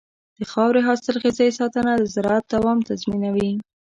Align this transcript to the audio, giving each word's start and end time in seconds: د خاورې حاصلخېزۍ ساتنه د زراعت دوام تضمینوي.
د 0.37 0.39
خاورې 0.51 0.81
حاصلخېزۍ 0.87 1.49
ساتنه 1.59 1.91
د 1.97 2.03
زراعت 2.13 2.45
دوام 2.53 2.77
تضمینوي. 2.89 3.51